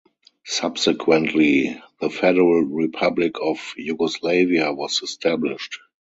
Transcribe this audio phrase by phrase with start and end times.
[0.47, 5.77] Subsequently, the Federal Republic of Yugoslavia was established.